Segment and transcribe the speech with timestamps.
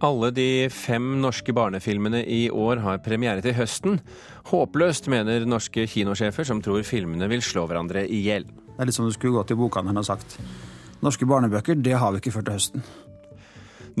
[0.00, 3.98] Alle de fem norske barnefilmene i år har premiere til høsten.
[4.48, 8.46] Håpløst, mener norske kinosjefer som tror filmene vil slå hverandre i hjel.
[8.48, 10.38] Det er litt som du skulle gått i bokhandelen og sagt
[11.04, 12.88] norske barnebøker, det har vi ikke før til høsten.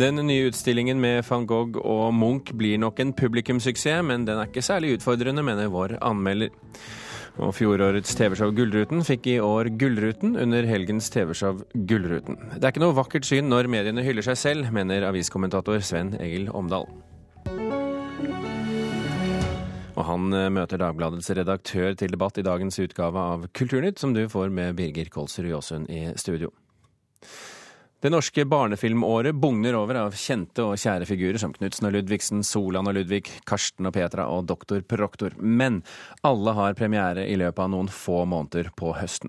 [0.00, 4.48] Den nye utstillingen med van Gogh og Munch blir nok en publikumssuksess, men den er
[4.48, 6.54] ikke særlig utfordrende, mener vår anmelder.
[7.38, 12.40] Og fjorårets TV-show Gullruten fikk i år Gullruten under helgens TV-show Gullruten.
[12.56, 16.50] Det er ikke noe vakkert syn når mediene hyller seg selv, mener aviskommentator Sven Egil
[16.50, 16.88] Omdal.
[20.00, 24.24] Og han eh, møter Dagbladets redaktør til debatt i dagens utgave av Kulturnytt, som du
[24.32, 26.50] får med Birger Kolsrud Jåsund i studio.
[28.00, 32.88] Det norske barnefilmåret bugner over av kjente og kjære figurer som Knutsen og Ludvigsen, Solan
[32.88, 35.36] og Ludvig, Karsten og Petra og Doktor Proktor.
[35.36, 35.82] Men
[36.24, 39.28] alle har premiere i løpet av noen få måneder på høsten.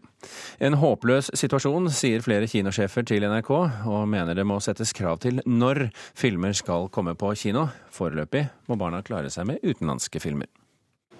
[0.63, 3.51] En håpløs situasjon, sier flere kinosjefer til NRK,
[3.91, 7.67] og mener det må settes krav til når filmer skal komme på kino.
[7.91, 10.48] Foreløpig må barna klare seg med utenlandske filmer.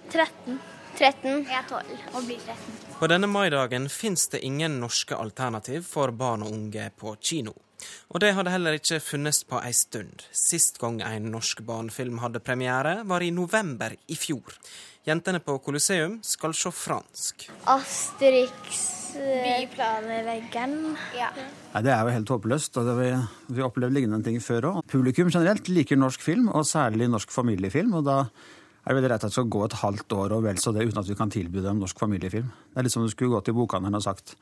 [0.08, 0.56] 13.
[0.98, 1.44] 13.
[1.48, 2.78] Jeg er 12 og blir 13.
[2.98, 7.54] På denne maidagen fins det ingen norske alternativ for barn og unge på kino.
[8.14, 10.22] Og det hadde heller ikke funnes på ei stund.
[10.30, 14.54] Sist gang en norsk barnefilm hadde premiere, var i november i fjor.
[15.02, 17.48] Jentene på Colosseum skal se fransk.
[17.66, 20.94] Asterix Byplanleggeren.
[21.18, 21.28] Ja.
[21.74, 22.76] Nei, Det er jo helt håpløst.
[22.78, 24.86] og det Vi vi har opplevd lignende ting før òg.
[24.86, 27.94] Publikum generelt liker norsk film, og særlig norsk familiefilm.
[27.94, 28.24] og da
[28.82, 30.88] er det veldig rett at det skal gå et halvt år og vel så det
[30.88, 32.50] uten at vi kan tilby dem norsk familiefilm.
[32.72, 34.36] Det er litt som du skulle gått i bokhandelen og sagt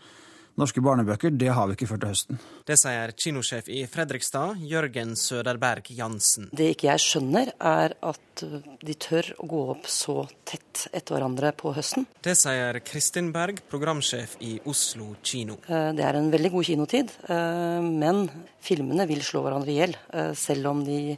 [0.59, 2.39] norske barnebøker, det har vi ikke før til høsten.
[2.67, 6.49] Det sier kinosjef i Fredrikstad, Jørgen Søderberg Jansen.
[6.53, 8.43] Det ikke jeg skjønner, er at
[8.83, 12.05] de tør å gå opp så tett etter hverandre på høsten.
[12.21, 15.61] Det sier Kristin Berg, programsjef i Oslo kino.
[15.69, 18.29] Eh, Det er en veldig god kinotid, eh, men
[18.61, 19.97] filmene vil slå hverandre i hjel.
[20.13, 21.17] eh, Selv om de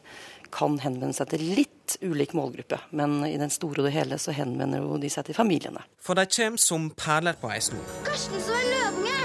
[0.52, 2.78] kan henvende seg til litt ulik målgruppe.
[2.98, 5.82] Men i den store og det hele så henvender jo de seg til familiene.
[6.02, 7.86] For de kommer som perler på ei snor.
[8.06, 9.20] Karsten så en løvunge!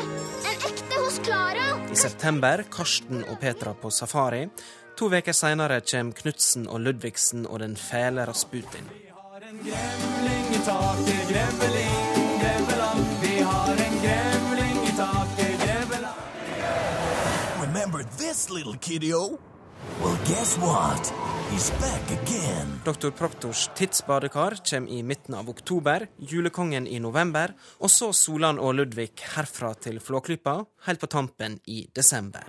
[0.51, 1.67] En ekte hos Klara!
[1.91, 4.45] I september Karsten og Petra på safari.
[4.97, 8.87] To uker seinere kommer Knutsen og Ludvigsen og den fæle Rasputin.
[9.63, 13.05] gremling i taket, gremmeling, gremmeland.
[13.21, 16.21] Vi har en gremling i taket, gremmeland.
[17.61, 19.39] Remember this little kiddo?
[20.01, 21.13] Well, guess what?
[21.51, 22.81] He's back again.
[22.85, 23.09] Dr.
[23.09, 29.09] Proktors tidsbadekar kommer i midten av oktober, Julekongen i november, og så Solan og Ludvig
[29.35, 32.45] herfra til Flåklypa, helt på tampen i desember.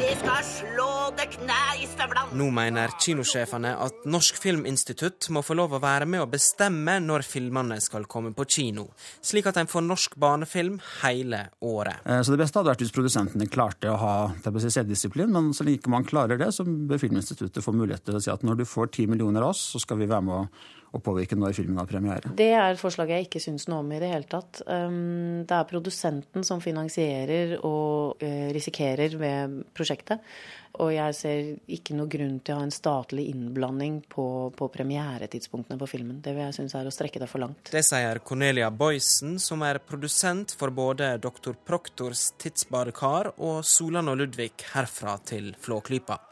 [0.00, 0.86] Vi skal slå
[1.18, 2.32] det knæ i støvlene.
[2.40, 7.26] Nå mener kinosjefene at Norsk Filminstitutt må få lov å være med å bestemme når
[7.28, 8.86] filmene skal komme på kino,
[9.20, 12.00] slik at en får norsk barnefilm hele året.
[12.06, 15.68] Eh, Så det beste hadde vært hvis produsentene klarte å ha si, selvdisiplin, men så
[15.68, 18.64] lenge man klarer det, så bør Filminstituttet få mulighet til å si at når du
[18.64, 20.48] får ti millioner av oss, så skal vi være med å,
[20.90, 22.32] å påvirke når filmen har premiere.
[22.36, 24.62] Det er et forslag jeg ikke syns noe om i det hele tatt.
[24.66, 30.24] Um, Det er produsenten som finansierer og eh, risikerer ved prosjektet.
[30.78, 35.80] Og jeg ser ikke noe grunn til å ha en statlig innblanding på, på premieretidspunktene
[35.80, 36.20] på filmen.
[36.22, 37.72] Det vil jeg synes er å strekke det for langt.
[37.74, 41.58] Det sier Cornelia Boysen, som er produsent for både Dr.
[41.66, 46.29] Proktors Tidsbadekar og Solan og Ludvig herfra til Flåklypa.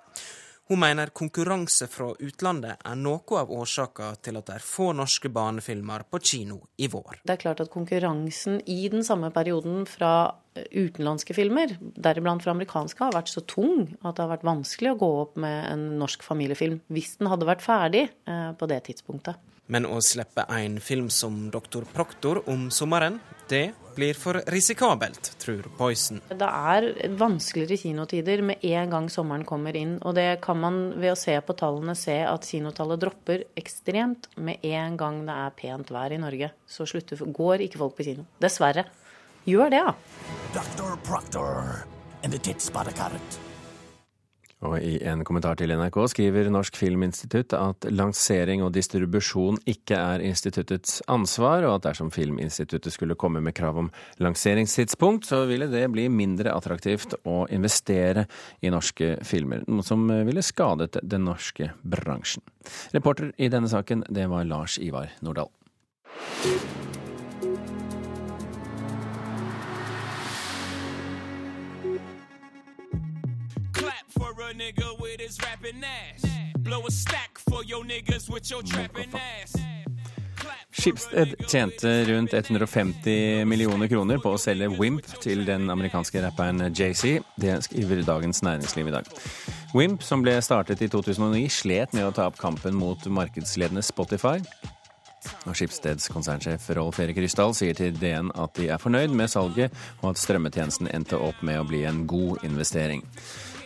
[0.69, 5.31] Hun mener konkurranse fra utlandet er noe av årsaka til at det er få norske
[5.33, 7.23] barnefilmer på kino i vår.
[7.25, 10.12] Det er klart at konkurransen i den samme perioden fra
[10.53, 14.93] eh, utenlandske filmer, deriblant fra amerikanske, har vært så tung at det har vært vanskelig
[14.93, 18.83] å gå opp med en norsk familiefilm hvis den hadde vært ferdig eh, på det
[18.91, 19.41] tidspunktet.
[19.69, 21.84] Men å slippe en film som Dr.
[21.93, 23.19] Proktor om sommeren,
[23.49, 26.21] det blir for risikabelt, tror Poison.
[26.31, 26.87] Det er
[27.19, 29.97] vanskeligere kinotider med en gang sommeren kommer inn.
[30.06, 34.65] Og det kan man ved å se på tallene se at kinotallet dropper ekstremt med
[34.70, 36.53] en gang det er pent vær i Norge.
[36.69, 38.29] Så slutter, går ikke folk på kino.
[38.41, 38.87] Dessverre.
[39.49, 39.97] Gjør det, da.
[40.56, 40.97] Dr.
[41.09, 41.85] Proctor
[42.23, 43.48] and the Titspadakaret.
[44.66, 50.25] Og i en kommentar til NRK skriver Norsk Filminstitutt at lansering og distribusjon ikke er
[50.26, 55.84] instituttets ansvar, og at dersom Filminstituttet skulle komme med krav om lanseringstidspunkt, så ville det
[55.94, 58.26] bli mindre attraktivt å investere
[58.58, 62.43] i norske filmer, noe som ville skadet den norske bransjen.
[62.96, 65.54] Reporter i denne saken, det var Lars Ivar Nordahl.
[74.58, 76.22] Nigga with his rapping ass.
[76.58, 79.55] Blow a stack for your niggas with your trapping ass.
[80.78, 87.19] Clap tjente rundt 150 millioner kroner på å selge Wimp til den amerikanske rapperen JC.
[87.38, 89.10] Det skriver Dagens Næringsliv i dag.
[89.75, 94.38] Wimp, som ble startet i 2009, slet med å ta opp kampen mot markedsledende Spotify.
[95.46, 99.75] Og Skipsteds konsernsjef Rolf Erik Ryssdal sier til DN at de er fornøyd med salget,
[100.02, 103.04] og at strømmetjenesten endte opp med å bli en god investering.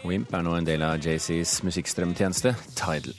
[0.05, 3.15] Wimp er nå en del av JCs musikkstrømtjeneste Tidal.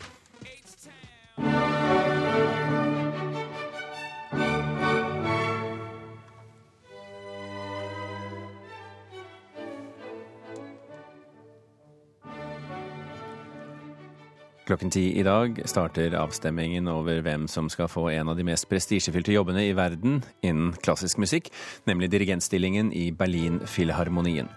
[14.63, 18.63] Klokken ti i dag starter avstemmingen over hvem som skal få en av de mest
[18.71, 21.50] prestisjefylte jobbene i verden innen klassisk musikk,
[21.83, 24.48] nemlig dirigentstillingen i Berlin-filharmonien.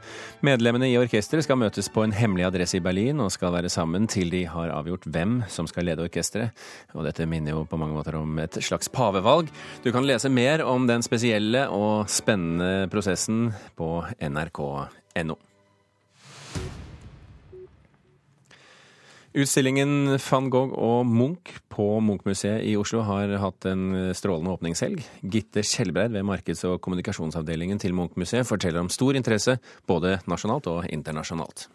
[0.47, 4.07] Medlemmene i orkesteret skal møtes på en hemmelig adresse i Berlin og skal være sammen
[4.07, 6.55] til de har avgjort hvem som skal lede orkesteret.
[6.95, 9.51] Og dette minner jo på mange måter om et slags pavevalg.
[9.83, 13.91] Du kan lese mer om den spesielle og spennende prosessen på
[14.23, 15.41] nrk.no.
[19.37, 25.03] Utstillingen van Gogh og Munch på Munch-museet i Oslo har hatt en strålende åpningshelg.
[25.21, 30.89] Gitte Skjelbreid ved markeds- og kommunikasjonsavdelingen til Munch-museet forteller om stor interesse både nasjonalt og
[30.89, 31.67] internasjonalt.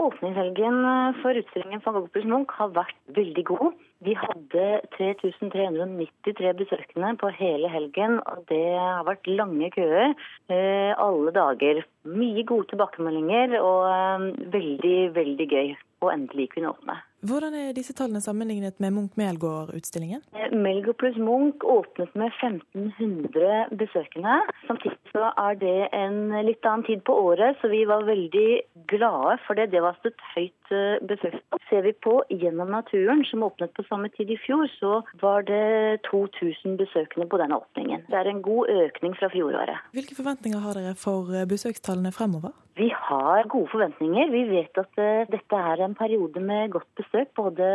[0.00, 0.80] Åpningshelgen
[1.20, 3.76] for utstillingen van Gogh pluss Munch har vært veldig god.
[4.02, 11.30] Vi hadde 3393 besøkende på hele helgen, og det har vært lange køer eh, alle
[11.36, 11.84] dager.
[12.10, 14.26] Mye gode tilbakemeldinger og eh,
[14.58, 15.72] veldig, veldig gøy.
[16.02, 16.96] Og endelig kunne åpne.
[17.22, 20.24] Hvordan er disse tallene sammenlignet med Munch-Melgaard-utstillingen?
[20.50, 24.40] Melgaard pluss Munch åpnet med 1500 besøkende.
[24.66, 28.48] Samtidig så er det en litt annen tid på året, så vi var veldig
[28.90, 29.70] glade for det.
[29.70, 30.61] Det var et høyt
[31.08, 31.60] besøkstall.
[31.70, 36.02] Ser vi på Gjennom naturen, som åpnet på samme tid i fjor, så var det
[36.08, 38.04] 2000 besøkende på den åpningen.
[38.10, 39.80] Det er en god økning fra fjoråret.
[39.96, 42.54] Hvilke forventninger har dere for besøkstallene fremover?
[42.76, 44.30] Vi har gode forventninger.
[44.32, 45.02] Vi vet at
[45.32, 47.66] dette er en periode med godt besøk, både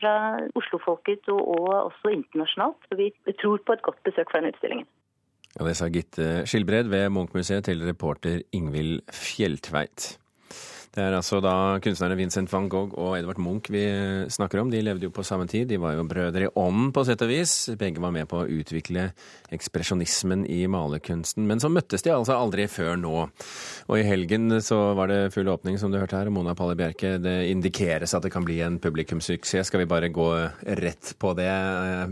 [0.00, 0.14] fra
[0.56, 2.88] Oslo-folket og, og, også internasjonalt.
[2.88, 4.88] Så vi tror på et godt besøk fra den utstillingen.
[5.58, 10.14] Ja, Det sa Gitte Skilbred ved Munch-museet til reporter Ingvild Fjelltveit.
[10.90, 13.84] Det er altså da kunstnerne Vincent van Gogh og Edvard Munch vi
[14.26, 14.72] snakker om.
[14.72, 15.68] De levde jo på samme tid.
[15.70, 17.52] De var jo brødre i ånden på sett og vis.
[17.78, 19.04] Begge var med på å utvikle
[19.54, 21.46] ekspresjonismen i malerkunsten.
[21.46, 23.12] Men så møttes de altså aldri før nå.
[23.86, 26.32] Og i helgen så var det full åpning, som du hørte her.
[26.34, 29.70] Mona Palle Bjerke, det indikeres at det kan bli en publikumssuksess.
[29.70, 30.26] Skal vi bare gå
[30.82, 31.52] rett på det?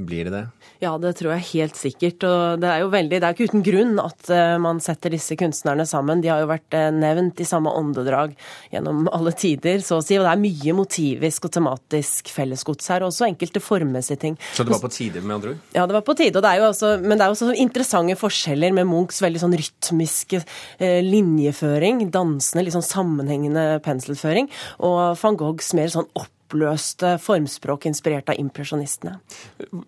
[0.07, 0.45] Blir det det?
[0.87, 2.23] Ja, det tror jeg helt sikkert.
[2.31, 4.31] Og det er jo veldig, det er ikke uten grunn at
[4.63, 6.23] man setter disse kunstnerne sammen.
[6.23, 8.39] De har jo vært nevnt i samme åndedrag
[8.73, 10.19] gjennom alle tider, så å si.
[10.19, 14.39] Og det er mye motivisk og tematisk fellesgods her, og også enkelte formessige ting.
[14.55, 15.67] Så det var på tide, med andre ord?
[15.77, 16.37] Ja, det var på tide.
[16.39, 20.43] og det også, Men det er jo også interessante forskjeller med Munchs veldig sånn rytmiske
[20.79, 27.87] eh, linjeføring, dansende, litt sånn sammenhengende penselføring, og van Goghs mer sånn opp oppløste formspråk
[27.89, 29.19] inspirert av impresjonistene.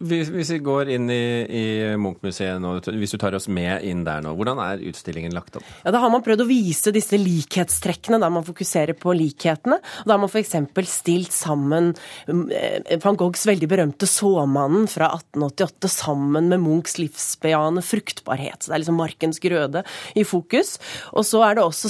[0.05, 1.65] Hvis, hvis vi går inn i, i
[1.97, 5.65] Munch-museet nå, hvis du tar oss med inn der nå, hvordan er utstillingen lagt opp?
[5.85, 9.81] Ja, Da har man prøvd å vise disse likhetstrekkene, der man fokuserer på likhetene.
[10.05, 10.57] Da har man f.eks.
[10.91, 11.95] stilt sammen
[12.29, 18.63] van Goghs veldig berømte 'Såmannen' fra 1888 sammen med Munchs livsbejaende fruktbarhet.
[18.63, 20.77] Så Det er liksom markens grøde i fokus.
[21.17, 21.89] Og så er det også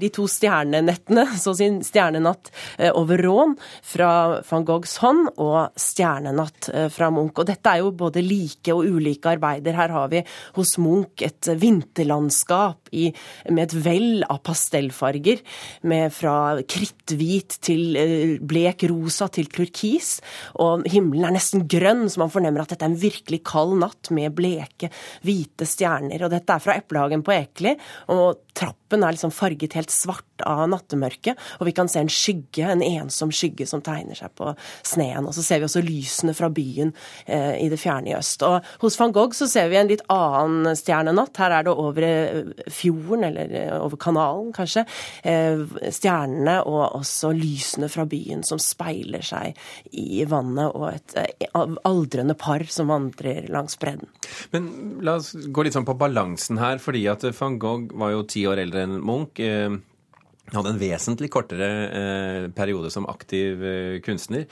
[0.00, 2.50] de to stjernenettene, så sin stjernenatt
[2.94, 7.40] over Rån, fra fra van Goghs hånd og 'Stjernenatt' fra Munch.
[7.40, 9.74] Og dette er jo både like og ulike arbeider.
[9.74, 10.22] Her har vi
[10.54, 13.12] hos Munch et vinterlandskap i,
[13.50, 15.42] med et vell av pastellfarger.
[15.82, 20.20] Med fra kritthvit til blek rosa til turkis.
[20.62, 24.10] Og himmelen er nesten grønn, så man fornemmer at dette er en virkelig kald natt
[24.10, 24.90] med bleke,
[25.26, 26.22] hvite stjerner.
[26.22, 27.76] Og dette er fra Eplehagen på Ekeli.
[28.14, 31.38] Og trappen er liksom farget helt svart av nattemørket.
[31.60, 34.52] Og vi kan se en skygge, en ensom skygge som tegner seg på
[34.86, 35.26] sneen.
[35.26, 36.92] Og så ser vi også lysene fra byen
[37.24, 38.44] eh, i det fjerne i øst.
[38.46, 41.36] Og hos van Gogh så ser vi en litt annen stjernenatt.
[41.40, 42.06] Her er det over
[42.72, 44.86] fjorden, eller over kanalen kanskje,
[45.26, 49.56] eh, stjernene og også lysene fra byen som speiler seg
[49.92, 54.08] i vannet, og et eh, aldrende par som vandrer langs bredden.
[54.52, 54.68] Men
[55.04, 58.45] la oss gå litt sånn på balansen her, fordi at van Gogh var jo ti
[58.50, 59.42] år eldre enn Munch.
[60.52, 64.46] Han hadde en vesentlig kortere eh, periode som aktiv eh, kunstner.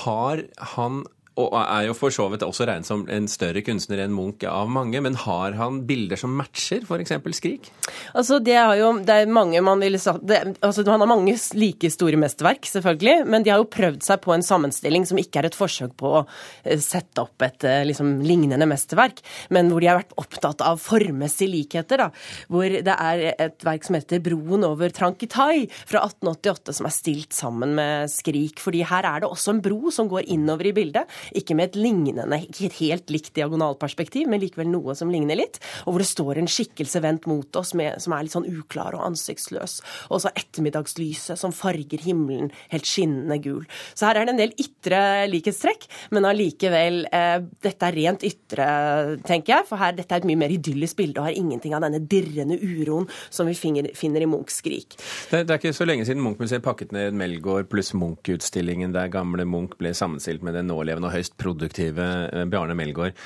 [0.00, 0.42] Har
[0.74, 1.02] han
[1.38, 4.70] og er jo for så vidt også regnet som en større kunstner enn Munch av
[4.72, 5.00] mange.
[5.04, 7.14] Men har han bilder som matcher f.eks.
[7.38, 7.70] Skrik?
[8.18, 11.34] Altså, det er jo det er mange man ville sagt det, altså, Han har mange
[11.58, 15.42] like store mesterverk, selvfølgelig, men de har jo prøvd seg på en sammenstilling som ikke
[15.42, 16.22] er et forsøk på å
[16.64, 19.22] eh, sette opp et eh, liksom, lignende mesterverk,
[19.54, 22.02] men hvor de har vært opptatt av formmessige likheter.
[22.02, 22.08] da,
[22.50, 27.32] Hvor det er et verk som heter 'Broen over Trankitai' fra 1888, som er stilt
[27.36, 28.58] sammen med 'Skrik'.
[28.58, 31.78] fordi her er det også en bro som går innover i bildet, ikke med et
[31.80, 36.10] lignende, ikke et helt likt diagonalperspektiv, men likevel noe som ligner litt, og hvor det
[36.10, 39.78] står en skikkelse vendt mot oss med, som er litt sånn uklar og ansiktsløs.
[40.12, 43.64] Og så ettermiddagslyset som farger himmelen helt skinnende gul.
[43.94, 48.66] Så her er det en del ytre likhetstrekk, men allikevel eh, Dette er rent ytre,
[49.26, 51.82] tenker jeg, for her, dette er et mye mer idyllisk bilde og har ingenting av
[51.84, 54.96] denne dirrende uroen som vi finner, finner i Munchs skrik.
[55.30, 59.46] Det, det er ikke så lenge siden Munch-museet pakket ned Melgaard pluss Munch-utstillingen der gamle
[59.48, 63.16] Munch ble sammenstilt med den nålevende og høyst produktive eh, Bjarne Melgaard.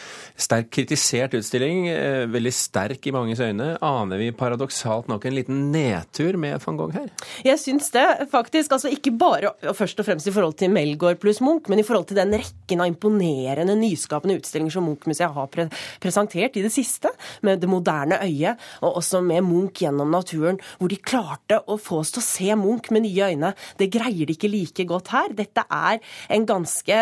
[0.41, 3.75] Sterkt kritisert utstilling, eh, veldig sterk i manges øyne.
[3.85, 7.11] Aner vi paradoksalt nok en liten nedtur med van Gogh her?
[7.47, 8.73] Jeg syns det, faktisk.
[8.73, 11.87] Altså ikke bare og først og fremst i forhold til Melgaard pluss Munch, men i
[11.87, 15.69] forhold til den rekken av imponerende, nyskapende utstillinger som Munch-museet har pre
[16.03, 17.11] presentert i det siste,
[17.47, 22.01] med det moderne øyet, og også med Munch gjennom naturen, hvor de klarte å få
[22.03, 23.53] oss til å se Munch med nye øyne.
[23.79, 25.33] Det greier de ikke like godt her.
[25.37, 26.01] Dette er
[26.33, 26.99] en ganske,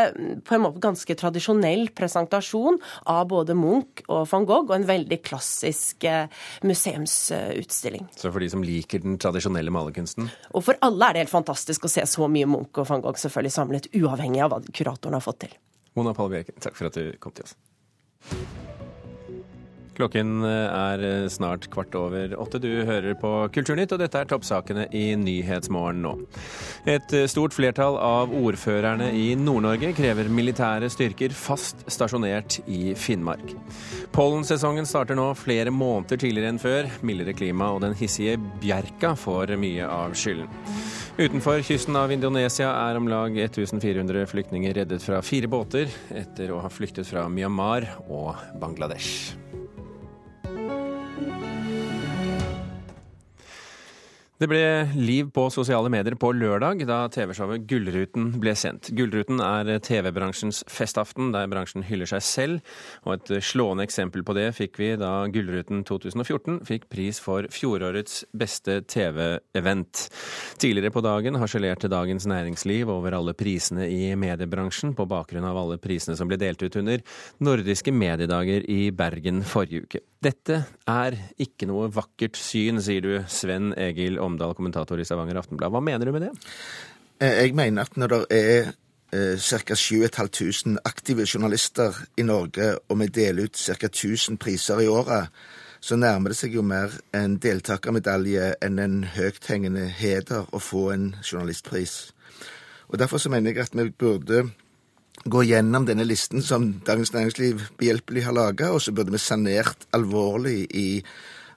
[0.47, 2.79] på en måte ganske tradisjonell presentasjon
[3.11, 6.31] av både Munch og van Gogh, og en veldig klassisk eh,
[6.67, 8.09] museumsutstilling.
[8.17, 10.31] Så for de som liker den tradisjonelle malerkunsten?
[10.55, 13.21] Og for alle er det helt fantastisk å se så mye Munch og van Gogh
[13.21, 15.57] selvfølgelig samlet, uavhengig av hva kuratoren har fått til.
[15.99, 17.57] Mona Palle Bjerken, takk for at du kom til oss.
[20.01, 22.57] Klokken er snart kvart over åtte.
[22.63, 26.15] Du hører på Kulturnytt, og dette er toppsakene i Nyhetsmorgen nå.
[26.89, 33.53] Et stort flertall av ordførerne i Nord-Norge krever militære styrker fast stasjonert i Finnmark.
[34.17, 36.89] Pollensesongen starter nå flere måneder tidligere enn før.
[37.05, 40.49] Mildere klima og den hissige bjerka får mye av skylden.
[41.21, 46.63] Utenfor kysten av Indonesia er om lag 1400 flyktninger reddet fra fire båter etter å
[46.65, 49.37] ha flyktet fra Myanmar og Bangladesh.
[54.41, 54.61] Det ble
[54.97, 58.89] liv på sosiale medier på lørdag, da TV-showet Gullruten ble sendt.
[58.97, 62.71] Gullruten er TV-bransjens festaften, der bransjen hyller seg selv.
[63.05, 68.23] Og et slående eksempel på det fikk vi da Gullruten 2014 fikk pris for fjorårets
[68.33, 70.07] beste TV-event.
[70.57, 75.77] Tidligere på dagen harselerte Dagens Næringsliv over alle prisene i mediebransjen, på bakgrunn av alle
[75.77, 77.05] prisene som ble delt ut under
[77.45, 80.03] nordiske mediedager i Bergen forrige uke.
[80.21, 85.71] Dette er ikke noe vakkert syn, sier du, Sven Egil Omdal, kommentator i Stavanger Aftenblad.
[85.71, 86.33] Hva mener du med det?
[87.21, 88.71] Jeg mener at når det er
[89.11, 89.75] ca.
[89.75, 93.87] 7500 aktive journalister i Norge, og vi deler ut ca.
[93.87, 95.29] 1000 priser i året,
[95.81, 101.15] så nærmer det seg jo mer en deltakermedalje enn en høythengende heder å få en
[101.25, 102.13] journalistpris.
[102.89, 104.51] Og Derfor så mener jeg at vi burde
[105.25, 109.89] gå gjennom denne listen som Dagens Næringsliv behjelpelig har laga, og så burde vi sanert
[109.93, 111.03] alvorlig i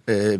[0.07, 0.39] eh,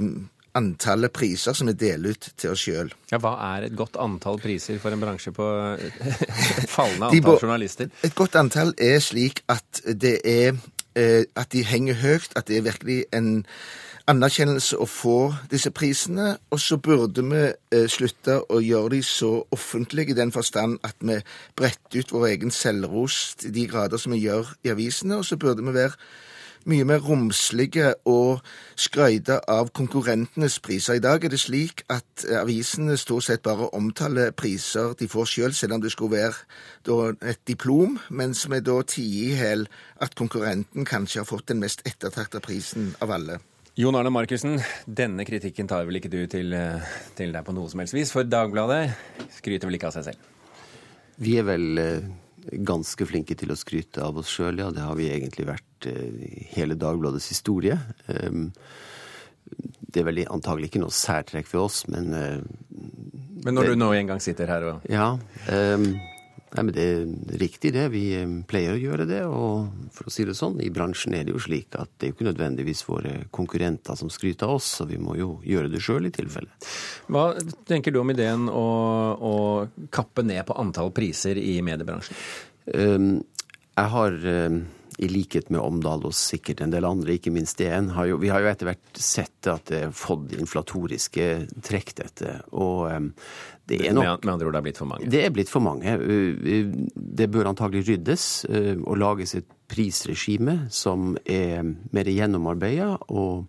[0.58, 2.92] antallet priser som vi deler ut til oss sjøl.
[3.12, 5.96] Ja, hva er et godt antall priser for en bransje på et
[6.76, 7.90] fallende antall journalister?
[8.06, 10.54] Et godt antall er slik at det er
[10.96, 13.46] eh, at de henger høyt, at det er virkelig en
[14.12, 15.18] anerkjennelse å få
[15.52, 16.34] disse prisene.
[16.52, 20.98] Og så burde vi eh, slutte å gjøre de så offentlige i den forstand at
[21.00, 21.20] vi
[21.58, 25.22] bretter ut vår egen selvros til de grader som vi gjør i avisene.
[25.22, 25.98] Og så burde vi være
[26.70, 28.44] mye mer romslige og
[28.80, 30.98] skryte av konkurrentenes priser.
[30.98, 35.56] I dag er det slik at avisene stort sett bare omtaler priser de får sjøl,
[35.58, 39.68] selv om det skulle være et diplom, mens vi da tier i hæl
[40.04, 43.40] at konkurrenten kanskje har fått den mest ettertrakta prisen av alle.
[43.80, 46.54] Jon Arne Markussen, denne kritikken tar vel ikke du til,
[47.18, 48.84] til, deg på noe som helst vis, for Dagbladet
[49.40, 50.28] skryter vel ikke av seg selv?
[51.18, 51.82] Vi er vel
[52.68, 54.70] ganske flinke til å skryte av oss sjøl, ja.
[54.74, 55.66] Det har vi egentlig vært
[56.54, 57.78] hele Dagbladets historie.
[59.94, 62.10] Det er vel antagelig ikke noe særtrekk ved oss, men
[63.44, 65.14] Men når det, du nå en gang sitter her og Ja.
[65.52, 65.94] Um,
[66.54, 67.88] Nei, men Det er riktig, det.
[67.94, 68.04] Vi
[68.50, 69.22] pleier å gjøre det.
[69.26, 72.12] Og for å si det sånn, i bransjen er det jo slik at det er
[72.12, 75.82] jo ikke nødvendigvis våre konkurrenter som skryter av oss, så vi må jo gjøre det
[75.82, 76.54] sjøl i tilfelle.
[77.10, 77.32] Hva
[77.70, 78.68] tenker du om ideen å,
[79.18, 79.36] å
[79.94, 82.22] kappe ned på antall priser i mediebransjen?
[82.70, 83.12] Um,
[83.74, 84.62] jeg har um,
[85.02, 88.32] i likhet med Omdal og sikkert en del andre, ikke minst DN, har jo, vi
[88.34, 91.28] har jo etter hvert sett at det har fått inflatoriske
[91.66, 92.36] trekk, dette.
[92.52, 93.10] Og um,
[93.70, 95.10] det er nok Med, andre ord, det er blitt for mange.
[95.14, 95.98] Det er blitt for mange.
[96.00, 103.48] Uh, Det bør antagelig ryddes uh, og lages et prisregime som er mer gjennomarbeida, og,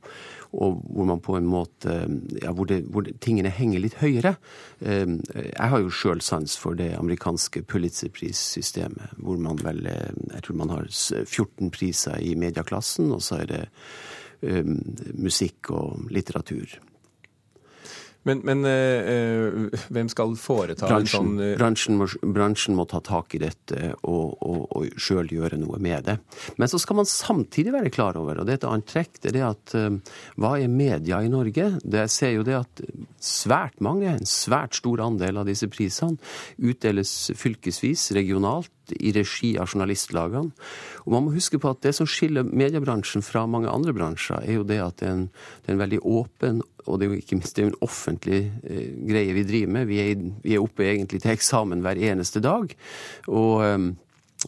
[0.54, 1.96] og hvor man på en måte
[2.42, 4.36] ja, hvor, det, hvor tingene henger litt høyere.
[4.80, 10.60] Um, Jeg har jo sjøl sans for det amerikanske Pulitzer-prissystemet, hvor man vel Jeg tror
[10.62, 13.62] man har 14 priser i medieklassen, og så er det
[14.42, 14.80] um,
[15.18, 16.78] musikk og litteratur.
[18.24, 23.36] Men, men øh, hvem skal foreta en sånn øh, bransjen, må, bransjen må ta tak
[23.36, 26.16] i dette og, og, og sjøl gjøre noe med det.
[26.60, 29.32] Men så skal man samtidig være klar over, og det er et annet trekk, det
[29.32, 29.98] er det at øh,
[30.40, 31.70] hva er media i Norge?
[31.84, 32.84] Det, ser jo det at
[33.20, 36.16] svært mange, en svært stor andel av disse prisene,
[36.64, 40.52] utdeles fylkesvis, regionalt, i regi av journalistlagene.
[41.04, 44.60] Og man må huske på at det som skiller mediebransjen fra mange andre bransjer, er
[44.60, 45.26] jo det at det er en,
[45.64, 48.40] det er en veldig åpen og det er jo ikke minst det er en offentlig
[48.68, 49.88] eh, greie vi driver med.
[49.88, 52.74] Vi er, vi er, oppe egentlig til eksamen hver eneste dag.
[53.32, 53.86] Og, eh,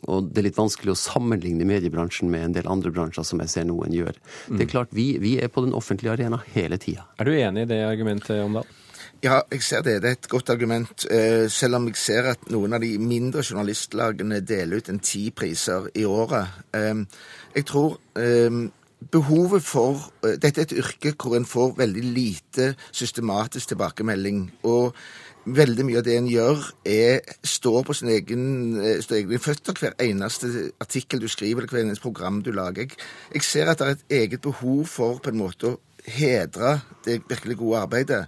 [0.04, 3.54] og, det er litt vanskelig å sammenligne mediebransjen med en del andre bransjer som jeg
[3.54, 4.18] ser noen gjør.
[4.50, 4.58] Mm.
[4.58, 7.08] Det er klart, vi, vi, er på den offentlige arena hele tida.
[7.16, 8.68] Er du enig i det argumentet, Omdal?
[9.24, 10.00] Ja, jeg ser det.
[10.02, 11.06] Det er et godt argument.
[11.10, 15.30] Eh, selv om jeg ser at noen av de mindre journalistlagene deler ut en ti
[15.30, 16.46] priser i året.
[17.56, 17.96] Jeg tror
[19.12, 24.50] behovet for Dette er et yrke hvor en får veldig lite systematisk tilbakemelding.
[24.62, 24.96] og
[25.46, 28.46] Veldig mye av det en gjør, er, står på sin egen,
[28.98, 29.76] står egne føtter.
[29.78, 30.48] Hver eneste
[30.82, 32.82] artikkel du skriver, eller hver eneste program du lager.
[32.82, 32.98] Jeg,
[33.36, 37.20] jeg ser at det er et eget behov for på en måte å hedre det
[37.30, 38.24] virkelig gode arbeidet.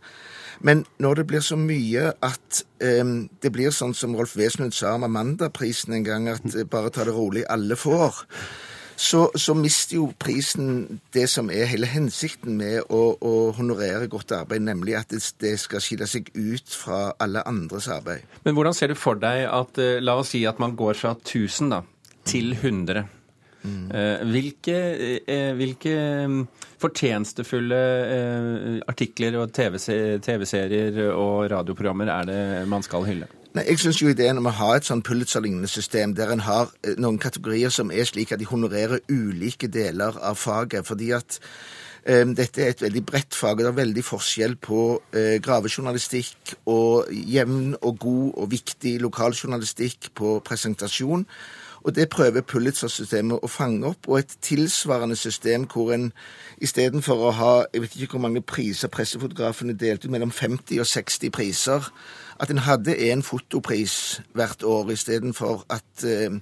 [0.61, 4.97] Men når det blir så mye at um, det blir sånn som Rolf Wesenlund sa
[4.97, 8.25] om Amandaprisen en gang, at bare ta det rolig, alle får
[8.99, 14.35] så, så, mister jo prisen det som er hele hensikten med å, å honorere godt
[14.35, 18.27] arbeid, nemlig at det, det, skal skille seg ut fra alle andres arbeid.
[18.43, 21.71] Men hvordan ser du for deg at La oss si at man går fra 1000
[21.77, 21.85] da,
[22.27, 23.07] til 100.
[23.63, 23.89] Mm.
[24.31, 24.77] Hvilke,
[25.59, 25.95] hvilke,
[26.79, 27.81] fortjenestefulle
[28.87, 33.27] artikler og TV-serier og radioprogrammer er det man skal hylle?
[33.57, 37.19] Nei, Jeg syns ideen om å ha et sånn Pulitzer-lignende system der en har noen
[37.19, 40.87] kategorier som er slik at de honorerer ulike deler av faget.
[40.87, 41.41] fordi at
[42.09, 44.83] dette er et veldig bredt fag, og det er veldig forskjell på
[45.45, 51.27] gravejournalistikk og jevn og god og viktig lokaljournalistikk på presentasjon.
[51.89, 54.09] Og det prøver Pulitzer-systemet å fange opp.
[54.13, 56.11] Og et tilsvarende system hvor en
[56.61, 60.91] istedenfor å ha jeg vet ikke hvor mange priser pressefotografene delte ut, mellom 50 og
[60.91, 61.89] 60 priser,
[62.39, 66.37] at en hadde en fotopris hvert år istedenfor at eh,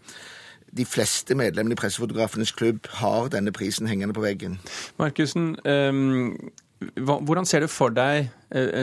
[0.76, 4.58] de fleste medlemmene i Pressefotografenes klubb har denne prisen hengende på veggen.
[4.98, 6.34] Markussen, um,
[6.90, 8.26] hvordan ser du for deg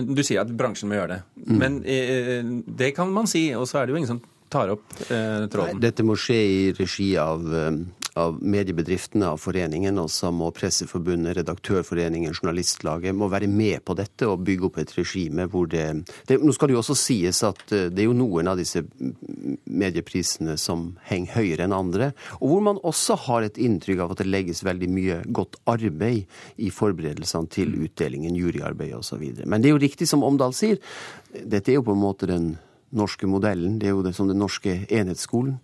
[0.10, 1.19] Du sier at bransjen må gjøre det.
[1.45, 1.60] Mm.
[1.60, 4.23] Men uh, det kan man si, og så er det jo ingen som
[4.54, 5.76] tar opp eh, tråden.
[5.76, 7.50] Nei, dette må skje i regi av
[8.13, 14.28] av mediebedriftene, av foreningen, og så må Presseforbundet, Redaktørforeningen, Journalistlaget må være med på dette
[14.30, 15.86] og bygge opp et regime hvor det,
[16.30, 18.84] det Nå skal det jo også sies at det er jo noen av disse
[19.66, 24.22] medieprisene som henger høyere enn andre, og hvor man også har et inntrykk av at
[24.22, 26.28] det legges veldig mye godt arbeid
[26.62, 29.24] i forberedelsene til utdelingen, juryarbeid osv.
[29.46, 30.78] Men det er jo riktig som Omdal sier,
[31.34, 32.54] dette er jo på en måte den
[32.94, 33.78] norske modellen.
[33.82, 35.58] Det er jo det som den norske enhetsskolen.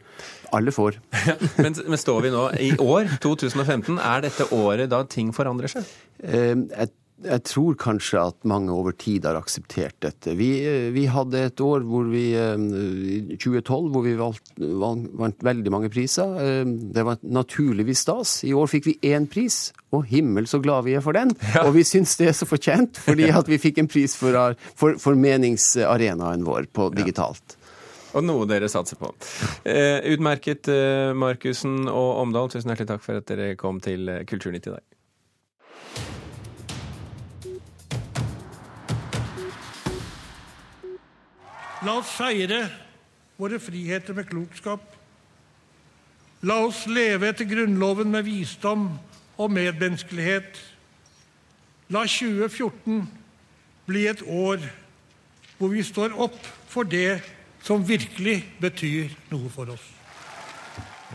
[0.56, 0.98] Alle får.
[1.64, 5.90] men, men, står vi nå i år, 2015, er dette året da ting forandrer seg?
[6.24, 6.94] Eh, jeg
[7.26, 10.36] jeg tror kanskje at mange over tid har akseptert dette.
[10.40, 10.50] Vi,
[10.96, 16.38] vi hadde et år hvor vi, i 2012 hvor vi valgt, vant veldig mange priser.
[16.66, 18.36] Det var naturligvis stas.
[18.48, 21.34] I år fikk vi én pris, og himmel så glad vi er for den.
[21.54, 21.66] Ja.
[21.68, 25.00] Og vi syns det er så fortjent, fordi at vi fikk en pris for, for,
[25.02, 27.56] for meningsarenaen vår på digitalt.
[27.56, 27.56] Ja.
[28.18, 29.12] Og noe dere satser på.
[29.70, 32.50] Eh, utmerket, eh, Markussen og Omdal.
[32.50, 34.89] Tusen hjertelig takk for at dere kom til Kulturnytt i dag.
[41.80, 42.66] La oss feire
[43.40, 44.82] våre friheter med klokskap.
[46.44, 48.90] La oss leve etter Grunnloven med visdom
[49.40, 50.60] og medmenneskelighet.
[51.96, 53.06] La 2014
[53.88, 54.66] bli et år
[55.60, 57.22] hvor vi står opp for det
[57.64, 59.88] som virkelig betyr noe for oss.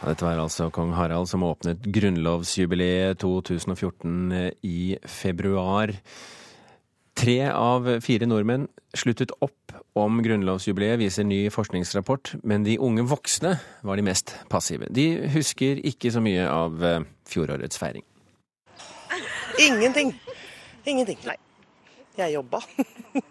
[0.01, 4.33] Dette var altså kong Harald som åpnet grunnlovsjubileet 2014
[4.65, 5.93] i februar.
[7.15, 8.67] Tre av fire nordmenn
[8.99, 13.55] sluttet opp om grunnlovsjubileet, viser ny forskningsrapport, men de unge voksne
[13.87, 14.89] var de mest passive.
[14.91, 18.03] De husker ikke så mye av eh, fjorårets feiring.
[19.63, 20.11] Ingenting.
[20.85, 21.21] Ingenting.
[21.29, 21.37] Nei.
[22.19, 22.61] Jeg jobba.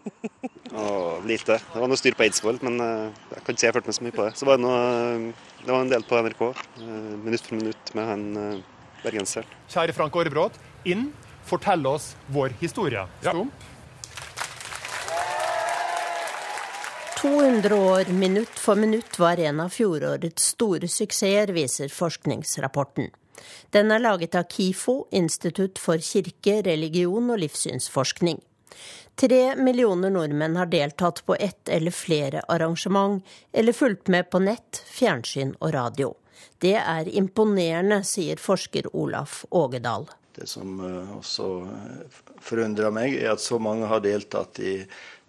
[0.74, 1.60] Åh, lite.
[1.60, 4.00] Det var noe styr på Eidsvoll, men eh, jeg kan ikke si jeg fulgte med
[4.00, 4.32] så mye på det.
[4.40, 6.46] Så var det, noe, det var en del på NRK,
[6.80, 8.26] eh, minutt for minutt, med han
[9.04, 9.60] bergenseren.
[9.72, 10.56] Kjære Frank Aarebrot,
[10.88, 11.10] inn.
[11.44, 13.04] Fortell oss vår historie.
[13.20, 13.70] Stump.
[17.24, 23.08] 200 år minutt for minutt var en av fjorårets store suksesser, viser forskningsrapporten.
[23.72, 28.42] Den er laget av KIFO, Institutt for kirke, religion og livssynsforskning.
[29.16, 34.84] Tre millioner nordmenn har deltatt på ett eller flere arrangement, eller fulgt med på nett,
[34.92, 36.12] fjernsyn og radio.
[36.60, 40.10] Det er imponerende, sier forsker Olaf Ågedal.
[40.36, 44.82] Det som eh, også eh, forundrer meg, er at så mange har deltatt i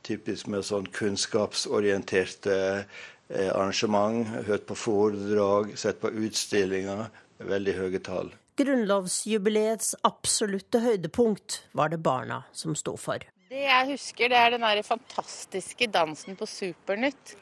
[0.05, 7.07] typisk med sånn kunnskapsorienterte eh, arrangement, hørt på foredrag, sett på utstillinger.
[7.45, 8.33] Veldig høye tall.
[8.61, 13.25] Grunnlovsjubileets absolutte høydepunkt var det barna som sto for.
[13.51, 17.35] Det jeg husker, det er den der fantastiske dansen på Supernytt.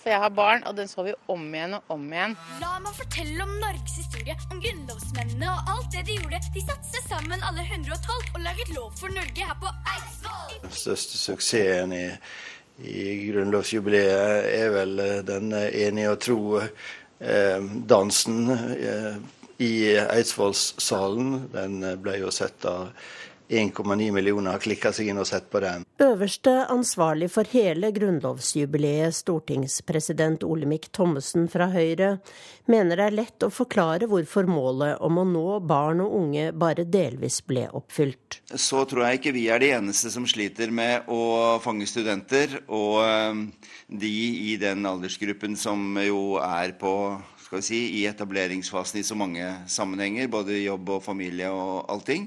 [0.00, 2.36] For jeg har barn, og den så vi om igjen og om igjen.
[2.62, 6.42] La meg fortelle om Norges historie, om grunnlovsmennene og alt det de gjorde.
[6.54, 10.58] De satte seg sammen alle 112 og laget lov for Norge her på Eidsvoll.
[10.66, 12.04] Den største suksessen i,
[12.86, 19.16] i grunnlovsjubileet er vel eh, den enige og tro eh, dansen eh,
[19.58, 21.48] i Eidsvollssalen.
[21.52, 22.90] Den eh, ble jo sett av
[23.48, 25.84] 1,9 millioner har klikka seg inn og sett på den.
[26.02, 32.16] Øverste ansvarlig for hele grunnlovsjubileet, stortingspresident Olemic Thommessen fra Høyre,
[32.70, 36.86] mener det er lett å forklare hvorfor målet om å nå barn og unge bare
[36.88, 38.40] delvis ble oppfylt.
[38.50, 43.00] Så tror jeg ikke vi er de eneste som sliter med å fange studenter, og
[43.04, 43.46] eh,
[43.86, 44.12] de
[44.52, 46.92] i den aldersgruppen som jo er på
[47.46, 52.26] skal vi si, i etableringsfasen i så mange sammenhenger, både jobb og familie og allting.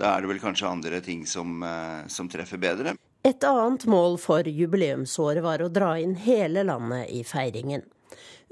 [0.00, 2.96] Da er det vel kanskje andre ting som, eh, som treffer bedre.
[3.24, 7.84] Et annet mål for jubileumsåret var å dra inn hele landet i feiringen.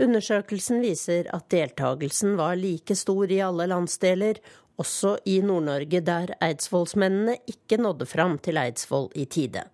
[0.01, 4.39] Undersøkelsen viser at deltakelsen var like stor i alle landsdeler,
[4.81, 9.67] også i Nord-Norge, der eidsvollsmennene ikke nådde fram til Eidsvoll i tide.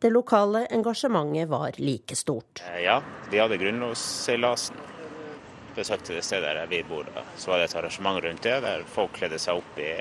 [0.00, 2.62] Det lokale engasjementet var like stort.
[2.64, 4.76] Eh, Ja, vi hadde grunnlovsseilasen.
[5.76, 7.04] Besøkte det stedet der vi bor.
[7.36, 9.92] Så var det et arrangement rundt det, der folk kledde seg opp i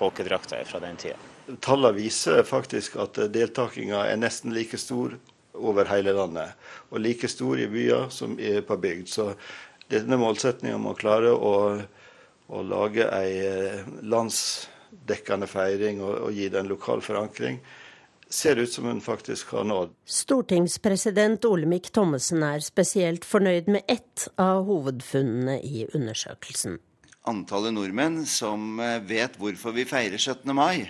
[0.00, 1.18] folkedrakter fra den tida.
[1.60, 5.16] Tallene viser faktisk at deltakinga er nesten like stor
[5.60, 6.54] over hele landet.
[6.90, 9.08] Og like stor i byer som i- på bygd.
[9.08, 9.34] Så
[9.90, 11.54] denne målsettinga om å klare å,
[12.48, 17.60] å lage ei eh, landsdekkende feiring og, og gi det en lokal forankring,
[18.30, 19.90] ser ut som hun faktisk har nådd.
[20.06, 26.78] Stortingspresident Olemic Thommessen er spesielt fornøyd med ett av hovedfunnene i undersøkelsen.
[27.28, 30.48] Antallet nordmenn som eh, vet hvorfor vi feirer 17.
[30.56, 30.86] mai,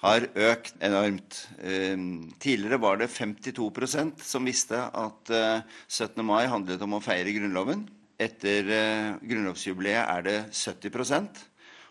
[0.00, 1.42] har økt enormt.
[1.60, 1.96] Eh,
[2.40, 6.22] Tidligere var det 52% som visste at eh, 17.
[6.24, 7.84] mai handlet om å feire Grunnloven.
[8.16, 11.42] Etter eh, grunnlovsjubileet er det 70%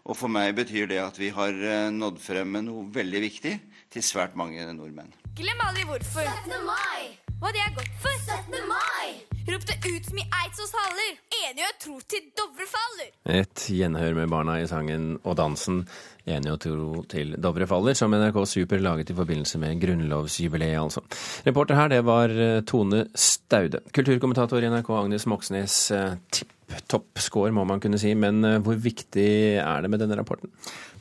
[0.10, 3.54] Og for meg betyr det at vi har eh, nådd frem med noe veldig viktig
[3.93, 5.13] til svært mange nordmenn.
[5.38, 6.26] Glem aldri hvorfor.
[6.26, 6.65] 17.
[6.65, 7.14] mai!
[7.41, 8.12] Hva de er godt for.
[8.26, 8.56] 17.
[8.69, 9.10] mai!
[9.45, 11.12] Rop det ut som i Eidsvolls haller.
[11.45, 13.12] Enige og tro til Dovre faller.
[13.41, 15.84] Et gjenhør med barna i sangen og dansen
[16.26, 21.02] 'Enig og tro til Dovre faller', som NRK Super laget i forbindelse med grunnlovsjubileet, altså.
[21.45, 23.80] Reporter her, det var eh, Tone Staude.
[23.93, 25.91] Kulturkommentator i NRK Agnes Moxnes.
[25.91, 26.50] eh, Tipp
[26.89, 29.28] topp score, må man kunne si, men eh, hvor viktig
[29.62, 30.51] er det med denne rapporten?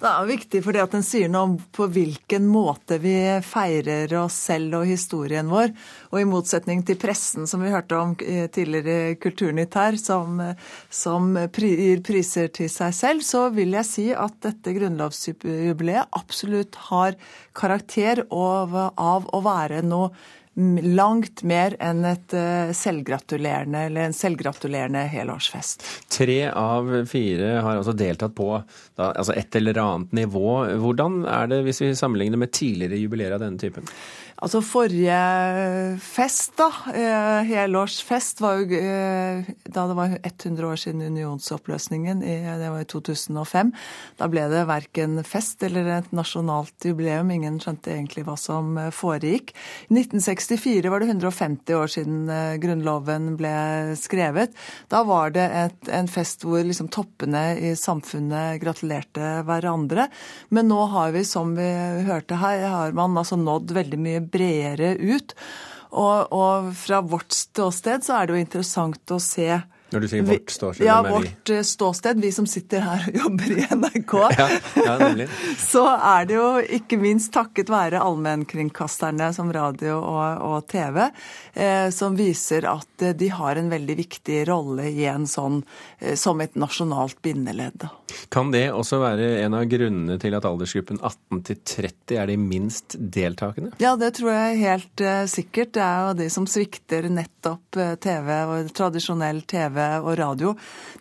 [0.00, 3.14] Det er viktig fordi at den sier noe om på hvilken måte vi
[3.46, 5.72] feirer oss selv og historien vår.
[6.12, 10.42] Og i motsetning til pressen, som vi hørte om eh, tidligere i Kulturnytt her, som,
[10.92, 17.16] som gir priser til seg selv, så vil jeg si at dette grunnlovsjubileet absolutt har
[17.57, 20.12] karakter av, av å være noe
[20.54, 25.82] langt mer enn et eh, selvgratulerende eller en selvgratulerende helårsfest.
[26.14, 30.50] Tre av fire har altså deltatt på da, altså et eller annet nivå.
[30.82, 33.88] Hvordan er det hvis vi sammenligner med tidligere jubileer av denne typen?
[34.44, 35.16] Altså forrige
[36.04, 42.68] fest, da, eh, helårsfest, var jo eh, da det var 100 år siden unionsoppløsningen, det
[42.68, 43.70] var i 2005.
[44.20, 47.30] Da ble det verken fest eller et nasjonalt jubileum.
[47.33, 49.54] Ingen skjønte egentlig hva som eh, foregikk.
[49.88, 52.28] I 1964 var det 150 år siden
[52.61, 53.54] Grunnloven ble
[53.96, 54.52] skrevet.
[54.92, 60.11] Da var det et, en fest hvor liksom toppene i samfunnet gratulerte hverandre.
[60.52, 61.72] Men nå har vi, som vi
[62.04, 65.37] hørte her, har man altså nådd veldig mye bredere ut.
[65.94, 69.62] Og, og fra vårt ståsted så er det jo interessant å se
[69.94, 71.11] når du sier vårt ståsted, ja, vi?
[71.12, 74.49] vårt eh, ståsted, vi som sitter her og jobber i NRK, Ja,
[74.83, 75.27] ja,
[75.70, 76.49] så er det jo
[76.81, 81.05] ikke minst takket være allmennkringkasterne som radio og, og TV,
[81.55, 85.62] eh, som viser at eh, de har en veldig viktig rolle i en sånn,
[86.01, 87.87] eh, som et nasjonalt bindeledd.
[88.32, 92.36] Kan det også være en av grunnene til at aldersgruppen 18 til 30 er de
[92.40, 93.72] minst deltakende?
[93.82, 95.72] Ja, det tror jeg helt eh, sikkert.
[95.76, 100.54] Det er jo de som svikter nettopp eh, TV og tradisjonell TV og radio.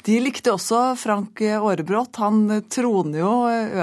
[0.06, 2.22] De likte også Frank Aarebrot.
[2.24, 3.34] Han troner jo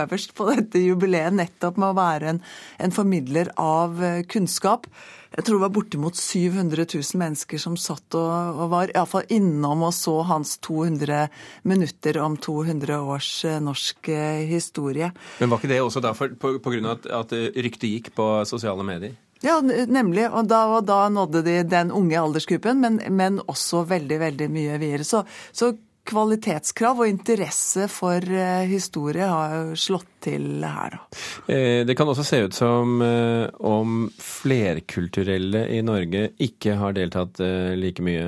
[0.01, 2.45] øverst på dette jubileet nettopp med å være en,
[2.81, 4.89] en formidler av eh, kunnskap.
[5.31, 9.85] Jeg tror det var bortimot 700 000 mennesker som satt og, og var iallfall innom
[9.87, 11.29] og så hans 200
[11.71, 15.13] minutter om 200 års eh, norsk eh, historie.
[15.39, 18.87] Men var ikke det også derfor for, på, av at, at ryktet gikk på sosiale
[18.87, 19.15] medier?
[19.41, 20.27] Ja, nemlig.
[20.29, 24.77] Og da, og da nådde de den unge aldersgruppen, men, men også veldig, veldig mye
[24.83, 25.07] videre.
[25.07, 25.23] Så,
[25.57, 25.73] så
[26.11, 31.21] kvalitetskrav og interesse for eh, historie har jo slått til her, da.
[31.49, 37.41] Eh, Det kan også se ut som eh, om flerkulturelle i Norge ikke har deltatt
[37.81, 38.27] like mye.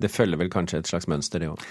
[0.00, 1.62] Det følger vel kanskje et slags mønster, det òg?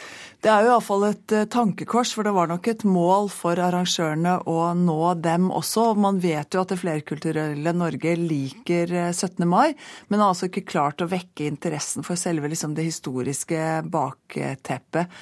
[0.45, 4.35] Det er jo iallfall et eh, tankekors, for det var nok et mål for arrangørene
[4.45, 5.87] å nå dem også.
[5.97, 9.41] Man vet jo at det flerkulturelle Norge liker eh, 17.
[9.49, 9.73] mai,
[10.05, 13.57] men har altså ikke klart å vekke interessen for selve liksom, det historiske
[13.89, 15.15] bakteppet.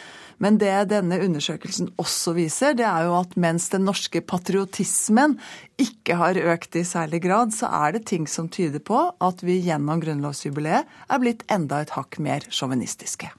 [0.43, 5.38] Men det denne undersøkelsen også viser, det er jo at mens den norske patriotismen
[5.79, 9.62] ikke har økt i særlig grad, så er det ting som tyder på at vi
[9.69, 13.31] gjennom grunnlovsjubileet er blitt enda et hakk mer sjåvinistiske.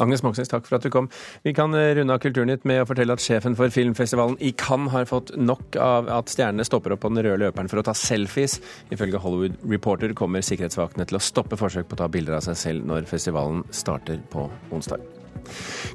[0.00, 1.10] Agnes Moxnes, takk for at du kom.
[1.46, 4.92] Vi kan eh, runde av Kulturnytt med å fortelle at sjefen for filmfestivalen i Cannes
[4.94, 7.94] har fått nok av at stjernene stopper opp på den røde løperen for å ta
[7.96, 8.58] selfies.
[8.94, 12.58] Ifølge Hollywood Reporter kommer sikkerhetsvaktene til å stoppe forsøk på å ta bilder av seg
[12.60, 15.04] selv når festivalen starter på onsdag.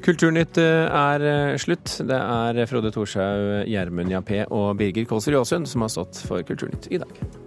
[0.04, 1.98] Kulturnytt eh, er eh, slutt.
[2.06, 6.90] Det er Frode Thorshaug, Gjermund Jappé og Birger Kolsrud Aasund som har stått for Kulturnytt
[6.90, 7.45] i dag.